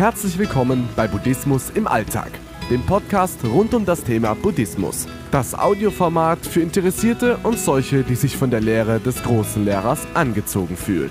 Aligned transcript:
Herzlich 0.00 0.38
willkommen 0.38 0.88
bei 0.96 1.06
Buddhismus 1.06 1.68
im 1.74 1.86
Alltag, 1.86 2.30
dem 2.70 2.80
Podcast 2.86 3.44
rund 3.44 3.74
um 3.74 3.84
das 3.84 4.02
Thema 4.02 4.32
Buddhismus. 4.32 5.06
Das 5.30 5.54
Audioformat 5.54 6.46
für 6.46 6.62
Interessierte 6.62 7.36
und 7.42 7.58
solche, 7.58 8.02
die 8.02 8.14
sich 8.14 8.34
von 8.34 8.50
der 8.50 8.62
Lehre 8.62 8.98
des 8.98 9.22
großen 9.22 9.62
Lehrers 9.62 10.06
angezogen 10.14 10.74
fühlen. 10.78 11.10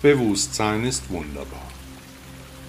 Bewusstsein 0.00 0.86
ist 0.86 1.10
wunderbar. 1.10 1.68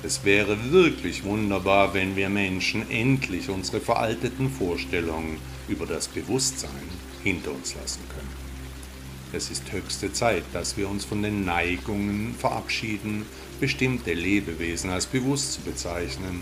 Es 0.04 0.26
wäre 0.26 0.58
wirklich 0.70 1.24
wunderbar, 1.24 1.94
wenn 1.94 2.18
wir 2.18 2.28
Menschen 2.28 2.92
endlich 2.92 3.50
unsere 3.50 3.80
veralteten 3.80 4.50
Vorstellungen 4.52 5.38
über 5.70 5.86
das 5.86 6.10
Bewusstsein 6.10 6.90
hinter 7.24 7.52
uns 7.52 7.76
lassen 7.76 8.02
können. 8.10 8.49
Es 9.32 9.52
ist 9.52 9.72
höchste 9.72 10.12
Zeit, 10.12 10.44
dass 10.54 10.76
wir 10.76 10.90
uns 10.90 11.06
von 11.06 11.22
den 11.22 11.46
Neigungen 11.46 12.34
verabschieden, 12.40 13.28
bestimmte 13.60 14.14
Lebewesen 14.14 14.90
als 14.90 15.06
bewusst 15.06 15.54
zu 15.54 15.62
bezeichnen, 15.62 16.42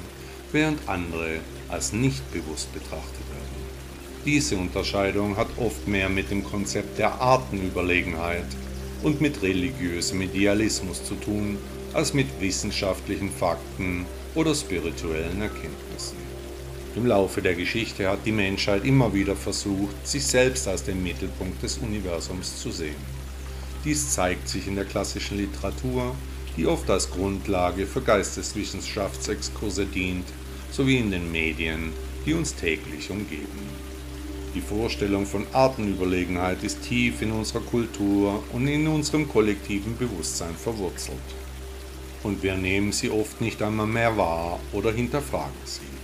während 0.53 0.87
andere 0.87 1.39
als 1.67 1.91
nicht 1.91 2.31
bewusst 2.31 2.73
betrachtet 2.73 3.27
werden. 3.29 3.57
Diese 4.25 4.55
Unterscheidung 4.55 5.35
hat 5.35 5.47
oft 5.57 5.85
mehr 5.85 6.07
mit 6.07 6.31
dem 6.31 6.45
Konzept 6.45 6.97
der 6.97 7.19
Artenüberlegenheit 7.19 8.47
und 9.03 9.19
mit 9.19 9.41
religiösem 9.41 10.21
Idealismus 10.21 11.03
zu 11.03 11.15
tun, 11.15 11.57
als 11.93 12.13
mit 12.13 12.27
wissenschaftlichen 12.39 13.31
Fakten 13.31 14.05
oder 14.33 14.55
spirituellen 14.55 15.41
Erkenntnissen. 15.41 15.86
Im 16.97 17.05
Laufe 17.05 17.43
der 17.43 17.53
Geschichte 17.53 18.09
hat 18.09 18.25
die 18.25 18.31
Menschheit 18.31 18.83
immer 18.83 19.13
wieder 19.13 19.35
versucht, 19.35 20.07
sich 20.07 20.25
selbst 20.25 20.67
als 20.67 20.83
den 20.83 21.03
Mittelpunkt 21.03 21.61
des 21.61 21.77
Universums 21.77 22.59
zu 22.59 22.71
sehen. 22.71 22.95
Dies 23.85 24.13
zeigt 24.13 24.49
sich 24.49 24.65
in 24.65 24.73
der 24.73 24.85
klassischen 24.85 25.37
Literatur, 25.37 26.15
die 26.57 26.65
oft 26.65 26.89
als 26.89 27.11
Grundlage 27.11 27.85
für 27.85 28.01
Geisteswissenschaftsexkurse 28.01 29.85
dient, 29.85 30.25
sowie 30.71 30.97
in 30.97 31.11
den 31.11 31.31
Medien, 31.31 31.93
die 32.25 32.33
uns 32.33 32.55
täglich 32.55 33.11
umgeben. 33.11 33.69
Die 34.55 34.61
Vorstellung 34.61 35.27
von 35.27 35.45
Artenüberlegenheit 35.53 36.63
ist 36.63 36.81
tief 36.81 37.21
in 37.21 37.31
unserer 37.31 37.61
Kultur 37.61 38.41
und 38.53 38.67
in 38.67 38.87
unserem 38.87 39.29
kollektiven 39.29 39.95
Bewusstsein 39.99 40.55
verwurzelt. 40.55 41.17
Und 42.23 42.41
wir 42.41 42.55
nehmen 42.55 42.91
sie 42.91 43.11
oft 43.11 43.39
nicht 43.39 43.61
einmal 43.61 43.85
mehr 43.85 44.17
wahr 44.17 44.59
oder 44.73 44.91
hinterfragen 44.91 45.61
sie. 45.63 45.96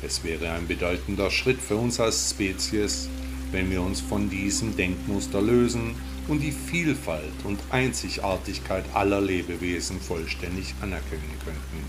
Es 0.00 0.22
wäre 0.22 0.52
ein 0.52 0.68
bedeutender 0.68 1.28
Schritt 1.28 1.60
für 1.60 1.74
uns 1.74 1.98
als 1.98 2.30
Spezies, 2.30 3.08
wenn 3.50 3.68
wir 3.70 3.82
uns 3.82 4.00
von 4.00 4.30
diesem 4.30 4.76
Denkmuster 4.76 5.42
lösen 5.42 5.96
und 6.28 6.40
die 6.40 6.52
Vielfalt 6.52 7.32
und 7.44 7.58
Einzigartigkeit 7.70 8.84
aller 8.94 9.20
Lebewesen 9.20 10.00
vollständig 10.00 10.74
anerkennen 10.80 11.34
könnten. 11.44 11.84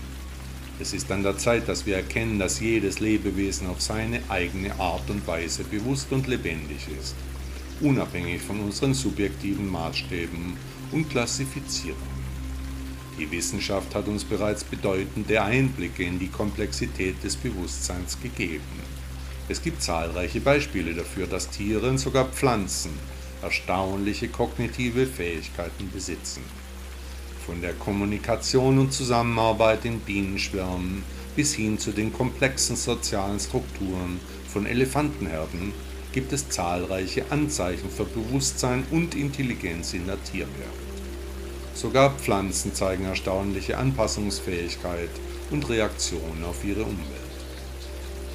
Es 0.80 0.92
ist 0.92 1.12
an 1.12 1.22
der 1.22 1.36
Zeit, 1.38 1.68
dass 1.68 1.86
wir 1.86 1.96
erkennen, 1.96 2.38
dass 2.38 2.58
jedes 2.58 3.00
Lebewesen 3.00 3.68
auf 3.68 3.80
seine 3.80 4.20
eigene 4.28 4.78
Art 4.80 5.08
und 5.08 5.24
Weise 5.26 5.62
bewusst 5.62 6.10
und 6.10 6.26
lebendig 6.26 6.88
ist, 6.98 7.14
unabhängig 7.80 8.40
von 8.40 8.58
unseren 8.60 8.94
subjektiven 8.94 9.70
Maßstäben 9.70 10.56
und 10.90 11.10
Klassifizierungen. 11.10 12.19
Die 13.18 13.30
Wissenschaft 13.30 13.94
hat 13.94 14.08
uns 14.08 14.24
bereits 14.24 14.64
bedeutende 14.64 15.42
Einblicke 15.42 16.04
in 16.04 16.18
die 16.18 16.28
Komplexität 16.28 17.22
des 17.22 17.36
Bewusstseins 17.36 18.18
gegeben. 18.22 18.62
Es 19.48 19.60
gibt 19.62 19.82
zahlreiche 19.82 20.40
Beispiele 20.40 20.94
dafür, 20.94 21.26
dass 21.26 21.50
Tiere 21.50 21.88
und 21.88 21.98
sogar 21.98 22.26
Pflanzen 22.26 22.92
erstaunliche 23.42 24.28
kognitive 24.28 25.06
Fähigkeiten 25.06 25.90
besitzen. 25.92 26.42
Von 27.44 27.60
der 27.60 27.72
Kommunikation 27.72 28.78
und 28.78 28.92
Zusammenarbeit 28.92 29.84
in 29.84 30.00
Bienenschwärmen 30.00 31.02
bis 31.34 31.54
hin 31.54 31.78
zu 31.78 31.90
den 31.90 32.12
komplexen 32.12 32.76
sozialen 32.76 33.40
Strukturen 33.40 34.20
von 34.46 34.66
Elefantenherden 34.66 35.72
gibt 36.12 36.32
es 36.32 36.48
zahlreiche 36.48 37.24
Anzeichen 37.30 37.90
für 37.90 38.04
Bewusstsein 38.04 38.84
und 38.90 39.14
Intelligenz 39.14 39.94
in 39.94 40.06
der 40.06 40.22
Tierwelt. 40.22 40.89
Sogar 41.80 42.10
Pflanzen 42.10 42.74
zeigen 42.74 43.06
erstaunliche 43.06 43.78
Anpassungsfähigkeit 43.78 45.08
und 45.50 45.66
Reaktion 45.70 46.44
auf 46.46 46.62
ihre 46.62 46.82
Umwelt. 46.82 47.40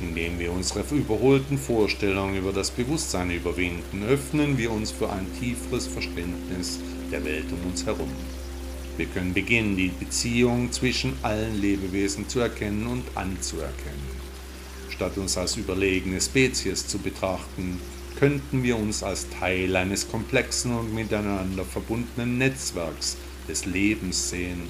Indem 0.02 0.40
wir 0.40 0.52
unsere 0.52 0.84
überholten 0.96 1.60
Vorstellungen 1.60 2.38
über 2.38 2.52
das 2.52 2.72
Bewusstsein 2.72 3.30
überwinden, 3.30 4.02
öffnen 4.02 4.58
wir 4.58 4.72
uns 4.72 4.90
für 4.90 5.12
ein 5.12 5.28
tieferes 5.40 5.86
Verständnis 5.86 6.80
der 7.12 7.24
Welt 7.24 7.46
um 7.52 7.70
uns 7.70 7.86
herum. 7.86 8.10
Wir 8.98 9.06
können 9.06 9.36
beginnen, 9.36 9.78
die 9.78 9.90
Beziehung 9.90 10.72
zwischen 10.72 11.14
allen 11.22 11.62
Lebewesen 11.62 12.28
zu 12.28 12.40
erkennen 12.40 12.88
und 12.88 13.04
anzuerkennen. 13.14 14.10
Statt 14.90 15.20
uns 15.20 15.38
als 15.38 15.56
überlegene 15.56 16.20
Spezies 16.20 16.88
zu 16.88 16.98
betrachten, 16.98 17.80
könnten 18.18 18.64
wir 18.64 18.76
uns 18.76 19.04
als 19.04 19.28
Teil 19.30 19.76
eines 19.76 20.10
komplexen 20.10 20.76
und 20.76 20.96
miteinander 20.96 21.64
verbundenen 21.64 22.40
Netzwerks 22.40 23.18
des 23.48 23.66
Lebens 23.66 24.30
sehen. 24.30 24.70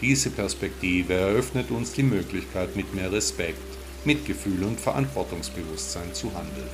Diese 0.00 0.30
Perspektive 0.30 1.14
eröffnet 1.14 1.70
uns 1.70 1.92
die 1.92 2.02
Möglichkeit, 2.02 2.76
mit 2.76 2.94
mehr 2.94 3.10
Respekt, 3.12 3.62
Mitgefühl 4.04 4.64
und 4.64 4.80
Verantwortungsbewusstsein 4.80 6.12
zu 6.12 6.32
handeln. 6.34 6.68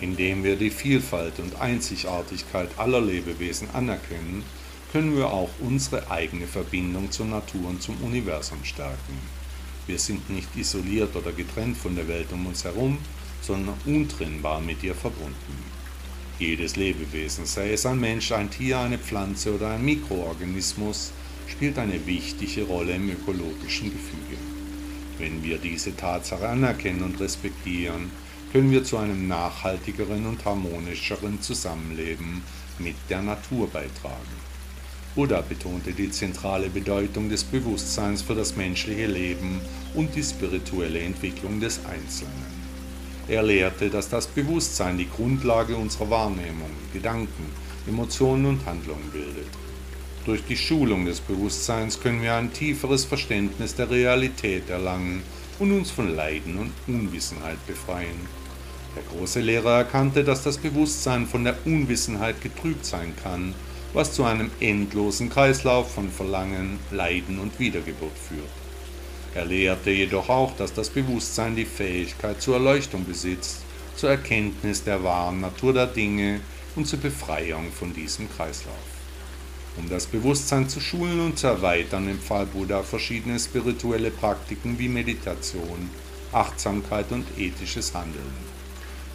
Indem 0.00 0.44
wir 0.44 0.56
die 0.56 0.70
Vielfalt 0.70 1.38
und 1.38 1.60
Einzigartigkeit 1.60 2.68
aller 2.76 3.00
Lebewesen 3.00 3.68
anerkennen, 3.72 4.44
können 4.92 5.16
wir 5.16 5.32
auch 5.32 5.50
unsere 5.60 6.10
eigene 6.10 6.46
Verbindung 6.46 7.10
zur 7.10 7.26
Natur 7.26 7.68
und 7.68 7.82
zum 7.82 7.96
Universum 8.02 8.58
stärken. 8.64 9.18
Wir 9.86 9.98
sind 9.98 10.30
nicht 10.30 10.54
isoliert 10.56 11.14
oder 11.16 11.32
getrennt 11.32 11.76
von 11.76 11.96
der 11.96 12.08
Welt 12.08 12.32
um 12.32 12.46
uns 12.46 12.64
herum, 12.64 12.98
sondern 13.40 13.74
untrennbar 13.84 14.60
mit 14.60 14.82
ihr 14.82 14.94
verbunden. 14.94 15.74
Jedes 16.38 16.74
Lebewesen, 16.74 17.46
sei 17.46 17.72
es 17.72 17.86
ein 17.86 18.00
Mensch, 18.00 18.32
ein 18.32 18.50
Tier, 18.50 18.80
eine 18.80 18.98
Pflanze 18.98 19.54
oder 19.54 19.70
ein 19.70 19.84
Mikroorganismus, 19.84 21.12
spielt 21.46 21.78
eine 21.78 22.04
wichtige 22.06 22.64
Rolle 22.64 22.96
im 22.96 23.08
ökologischen 23.08 23.92
Gefüge. 23.92 24.36
Wenn 25.18 25.44
wir 25.44 25.58
diese 25.58 25.96
Tatsache 25.96 26.48
anerkennen 26.48 27.04
und 27.04 27.20
respektieren, 27.20 28.10
können 28.52 28.72
wir 28.72 28.82
zu 28.82 28.96
einem 28.96 29.28
nachhaltigeren 29.28 30.26
und 30.26 30.44
harmonischeren 30.44 31.40
Zusammenleben 31.40 32.42
mit 32.80 32.96
der 33.08 33.22
Natur 33.22 33.68
beitragen. 33.68 34.54
Buddha 35.14 35.40
betonte 35.40 35.92
die 35.92 36.10
zentrale 36.10 36.68
Bedeutung 36.68 37.28
des 37.28 37.44
Bewusstseins 37.44 38.22
für 38.22 38.34
das 38.34 38.56
menschliche 38.56 39.06
Leben 39.06 39.60
und 39.94 40.12
die 40.16 40.24
spirituelle 40.24 40.98
Entwicklung 40.98 41.60
des 41.60 41.78
Einzelnen. 41.86 42.63
Er 43.26 43.42
lehrte, 43.42 43.88
dass 43.88 44.10
das 44.10 44.26
Bewusstsein 44.26 44.98
die 44.98 45.08
Grundlage 45.08 45.76
unserer 45.76 46.10
Wahrnehmung, 46.10 46.70
Gedanken, 46.92 47.46
Emotionen 47.86 48.44
und 48.44 48.66
Handlungen 48.66 49.10
bildet. 49.12 49.48
Durch 50.26 50.44
die 50.44 50.56
Schulung 50.56 51.06
des 51.06 51.20
Bewusstseins 51.20 52.00
können 52.00 52.20
wir 52.20 52.34
ein 52.34 52.52
tieferes 52.52 53.06
Verständnis 53.06 53.74
der 53.74 53.90
Realität 53.90 54.68
erlangen 54.68 55.22
und 55.58 55.72
uns 55.72 55.90
von 55.90 56.14
Leiden 56.14 56.58
und 56.58 56.72
Unwissenheit 56.86 57.66
befreien. 57.66 58.28
Der 58.94 59.02
große 59.04 59.40
Lehrer 59.40 59.78
erkannte, 59.78 60.22
dass 60.22 60.42
das 60.42 60.58
Bewusstsein 60.58 61.26
von 61.26 61.44
der 61.44 61.56
Unwissenheit 61.64 62.42
getrübt 62.42 62.84
sein 62.84 63.14
kann, 63.22 63.54
was 63.94 64.12
zu 64.12 64.24
einem 64.24 64.50
endlosen 64.60 65.30
Kreislauf 65.30 65.94
von 65.94 66.10
Verlangen, 66.10 66.78
Leiden 66.90 67.38
und 67.38 67.58
Wiedergeburt 67.58 68.18
führt. 68.18 68.63
Er 69.34 69.44
lehrte 69.44 69.90
jedoch 69.90 70.28
auch, 70.28 70.56
dass 70.56 70.72
das 70.72 70.90
Bewusstsein 70.90 71.56
die 71.56 71.64
Fähigkeit 71.64 72.40
zur 72.40 72.54
Erleuchtung 72.54 73.04
besitzt, 73.04 73.62
zur 73.96 74.10
Erkenntnis 74.10 74.84
der 74.84 75.02
wahren 75.02 75.40
Natur 75.40 75.72
der 75.72 75.88
Dinge 75.88 76.40
und 76.76 76.86
zur 76.86 77.00
Befreiung 77.00 77.72
von 77.72 77.92
diesem 77.92 78.30
Kreislauf. 78.30 78.74
Um 79.76 79.88
das 79.88 80.06
Bewusstsein 80.06 80.68
zu 80.68 80.80
schulen 80.80 81.18
und 81.18 81.36
zu 81.36 81.48
erweitern, 81.48 82.08
empfahl 82.08 82.46
Buddha 82.46 82.84
verschiedene 82.84 83.40
spirituelle 83.40 84.12
Praktiken 84.12 84.78
wie 84.78 84.88
Meditation, 84.88 85.90
Achtsamkeit 86.30 87.10
und 87.10 87.26
ethisches 87.36 87.92
Handeln. 87.92 88.54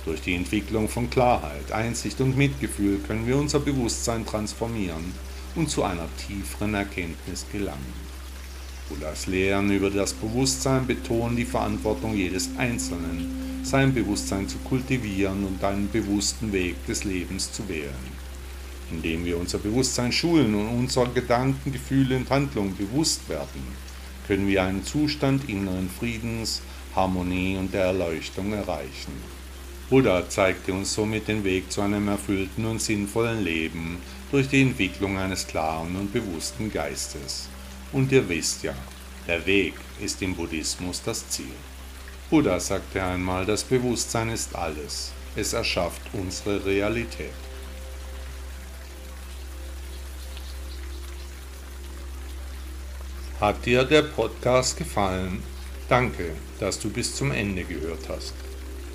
Durch 0.03 0.21
die 0.21 0.35
Entwicklung 0.35 0.89
von 0.89 1.09
Klarheit, 1.09 1.71
Einsicht 1.71 2.19
und 2.19 2.37
Mitgefühl 2.37 2.99
können 2.99 3.25
wir 3.25 3.37
unser 3.37 3.59
Bewusstsein 3.59 4.25
transformieren 4.25 5.13
und 5.55 5.69
zu 5.69 5.83
einer 5.83 6.07
tieferen 6.27 6.73
Erkenntnis 6.73 7.45
gelangen. 7.53 8.08
Buddhas 8.89 9.27
Lehren 9.27 9.69
über 9.69 9.91
das 9.91 10.13
Bewusstsein 10.13 10.87
betonen 10.87 11.35
die 11.35 11.45
Verantwortung 11.45 12.15
jedes 12.15 12.49
Einzelnen, 12.57 13.61
sein 13.63 13.93
Bewusstsein 13.93 14.47
zu 14.47 14.57
kultivieren 14.57 15.45
und 15.45 15.63
einen 15.63 15.91
bewussten 15.91 16.51
Weg 16.51 16.83
des 16.87 17.03
Lebens 17.03 17.51
zu 17.51 17.69
wählen. 17.69 18.19
Indem 18.91 19.25
wir 19.25 19.37
unser 19.37 19.59
Bewusstsein 19.59 20.11
schulen 20.11 20.55
und 20.55 20.67
unsere 20.69 21.07
Gedanken, 21.09 21.71
Gefühle 21.71 22.17
und 22.17 22.31
Handlungen 22.31 22.75
bewusst 22.75 23.29
werden, 23.29 23.61
können 24.27 24.47
wir 24.47 24.63
einen 24.63 24.83
Zustand 24.83 25.47
inneren 25.47 25.89
Friedens, 25.89 26.63
Harmonie 26.95 27.57
und 27.57 27.71
der 27.71 27.85
Erleuchtung 27.85 28.53
erreichen. 28.53 29.13
Buddha 29.91 30.27
zeigte 30.29 30.73
uns 30.73 30.95
somit 30.95 31.27
den 31.27 31.43
Weg 31.43 31.71
zu 31.71 31.81
einem 31.81 32.07
erfüllten 32.07 32.65
und 32.65 32.81
sinnvollen 32.81 33.43
Leben, 33.43 33.97
durch 34.31 34.47
die 34.47 34.61
Entwicklung 34.61 35.17
eines 35.17 35.45
klaren 35.45 35.95
und 35.95 36.11
bewussten 36.11 36.71
Geistes. 36.71 37.49
Und 37.91 38.11
ihr 38.11 38.27
wisst 38.29 38.63
ja, 38.63 38.73
der 39.27 39.45
Weg 39.45 39.73
ist 39.99 40.21
im 40.21 40.35
Buddhismus 40.35 41.01
das 41.03 41.27
Ziel. 41.29 41.55
Buddha 42.29 42.59
sagte 42.59 43.03
einmal, 43.03 43.45
das 43.45 43.63
Bewusstsein 43.63 44.29
ist 44.29 44.55
alles, 44.55 45.11
es 45.35 45.53
erschafft 45.53 46.01
unsere 46.13 46.63
Realität. 46.63 47.33
Hat 53.39 53.65
dir 53.65 53.83
der 53.85 54.03
Podcast 54.03 54.77
gefallen? 54.77 55.41
Danke, 55.87 56.33
dass 56.59 56.79
du 56.79 56.89
bis 56.89 57.15
zum 57.15 57.31
Ende 57.31 57.63
gehört 57.63 58.09
hast. 58.09 58.33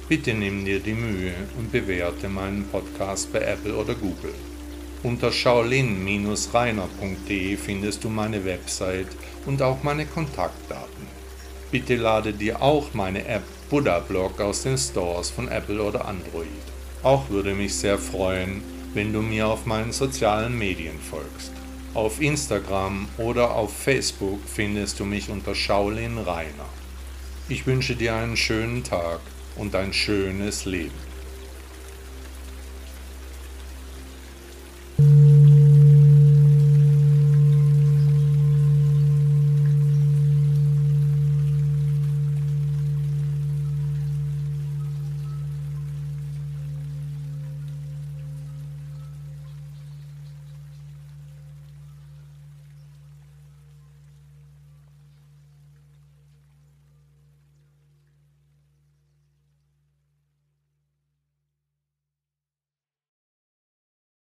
Bitte 0.08 0.34
nimm 0.34 0.64
dir 0.64 0.80
die 0.80 0.92
Mühe 0.92 1.34
und 1.58 1.72
bewerte 1.72 2.28
meinen 2.28 2.68
Podcast 2.68 3.32
bei 3.32 3.40
Apple 3.40 3.74
oder 3.74 3.94
Google. 3.94 4.34
Unter 5.04 5.30
shaolin-reiner.de 5.30 7.56
findest 7.58 8.02
du 8.04 8.08
meine 8.08 8.44
Website 8.46 9.08
und 9.44 9.60
auch 9.60 9.82
meine 9.82 10.06
Kontaktdaten. 10.06 11.06
Bitte 11.70 11.96
lade 11.96 12.32
dir 12.32 12.62
auch 12.62 12.94
meine 12.94 13.26
App 13.26 13.42
Buddha 13.68 13.98
Blog 13.98 14.40
aus 14.40 14.62
den 14.62 14.78
Stores 14.78 15.28
von 15.28 15.48
Apple 15.48 15.82
oder 15.82 16.06
Android. 16.06 16.48
Auch 17.02 17.28
würde 17.28 17.54
mich 17.54 17.74
sehr 17.74 17.98
freuen, 17.98 18.62
wenn 18.94 19.12
du 19.12 19.20
mir 19.20 19.46
auf 19.46 19.66
meinen 19.66 19.92
sozialen 19.92 20.58
Medien 20.58 20.98
folgst. 20.98 21.52
Auf 21.92 22.22
Instagram 22.22 23.06
oder 23.18 23.54
auf 23.54 23.76
Facebook 23.76 24.40
findest 24.46 25.00
du 25.00 25.04
mich 25.04 25.28
unter 25.28 25.54
Shaolin 25.54 26.16
Rainer. 26.16 26.70
Ich 27.50 27.66
wünsche 27.66 27.94
dir 27.94 28.14
einen 28.14 28.38
schönen 28.38 28.84
Tag 28.84 29.20
und 29.56 29.74
ein 29.74 29.92
schönes 29.92 30.64
Leben. 30.64 31.13